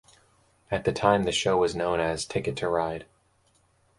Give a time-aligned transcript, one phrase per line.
[0.71, 3.05] At the time the show was known as Ticket To Ride.